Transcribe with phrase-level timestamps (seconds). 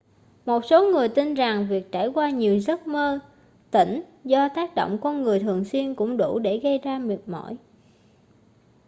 [0.45, 3.19] một số người tin rằng việc trải qua nhiều giấc mơ
[3.71, 7.57] tỉnh do tác động con người thường xuyên cũng đủ để gây ra mệt mỏi